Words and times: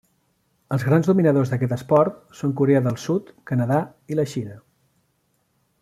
Els 0.77 0.85
grans 0.87 1.09
dominadors 1.09 1.51
d'aquest 1.51 1.75
esport 1.77 2.17
són 2.39 2.57
Corea 2.63 2.81
del 2.87 2.97
Sud, 3.05 3.31
Canadà 3.53 3.79
i 4.15 4.19
la 4.21 4.27
Xina. 4.33 4.57